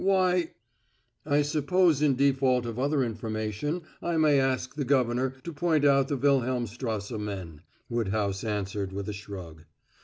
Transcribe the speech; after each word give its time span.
Why" 0.03 0.49
"I 1.27 1.43
suppose 1.43 2.01
in 2.01 2.15
default 2.15 2.65
of 2.65 2.79
other 2.79 3.03
information 3.03 3.83
I 4.01 4.17
may 4.17 4.39
ask 4.39 4.73
the 4.73 4.83
governor 4.83 5.35
to 5.43 5.53
point 5.53 5.85
out 5.85 6.07
the 6.07 6.17
Wilhelmstrasse 6.17 7.11
men," 7.19 7.61
Woodhouse 7.87 8.43
answered, 8.43 8.93
with 8.93 9.07
a 9.09 9.13
shrug. 9.13 9.65